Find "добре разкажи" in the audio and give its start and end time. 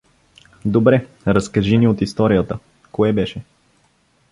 0.65-1.77